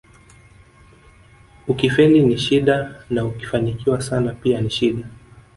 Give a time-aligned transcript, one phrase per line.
[1.67, 5.07] Ukifeli ni shida na ukifanikiwa sana pia ni shida